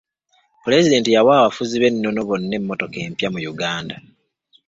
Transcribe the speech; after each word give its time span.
Pulezidenti 0.63 1.09
yawa 1.15 1.31
abafuzi 1.37 1.75
b'ennono 1.81 2.21
bonna 2.27 2.53
emmotoka 2.59 2.97
empya 3.05 3.27
mu 3.33 3.39
Uganda. 3.53 3.95